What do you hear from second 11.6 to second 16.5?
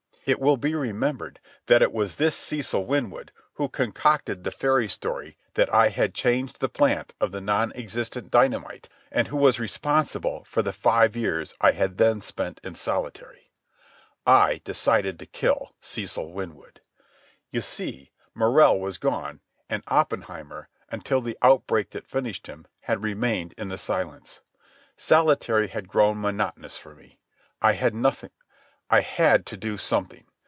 had then spent in solitary. I decided to kill Cecil